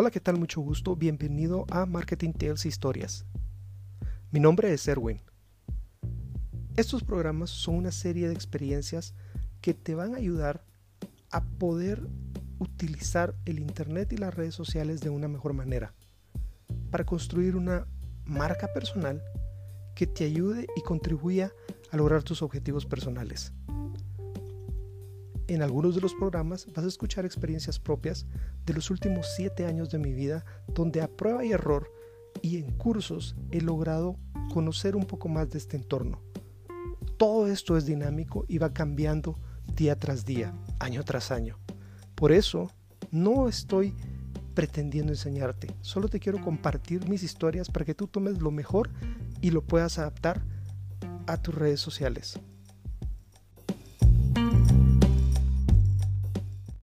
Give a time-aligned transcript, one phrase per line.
[0.00, 0.38] Hola, ¿qué tal?
[0.38, 0.94] Mucho gusto.
[0.94, 3.26] Bienvenido a Marketing Tales Historias.
[4.30, 5.20] Mi nombre es Erwin.
[6.76, 9.12] Estos programas son una serie de experiencias
[9.60, 10.64] que te van a ayudar
[11.32, 12.06] a poder
[12.60, 15.96] utilizar el Internet y las redes sociales de una mejor manera
[16.92, 17.88] para construir una
[18.24, 19.20] marca personal
[19.96, 21.52] que te ayude y contribuya
[21.90, 23.52] a lograr tus objetivos personales.
[25.48, 28.26] En algunos de los programas vas a escuchar experiencias propias
[28.66, 31.90] de los últimos siete años de mi vida, donde a prueba y error
[32.42, 34.16] y en cursos he logrado
[34.52, 36.20] conocer un poco más de este entorno.
[37.16, 39.38] Todo esto es dinámico y va cambiando
[39.74, 41.58] día tras día, año tras año.
[42.14, 42.70] Por eso
[43.10, 43.94] no estoy
[44.52, 48.90] pretendiendo enseñarte, solo te quiero compartir mis historias para que tú tomes lo mejor
[49.40, 50.42] y lo puedas adaptar
[51.26, 52.38] a tus redes sociales.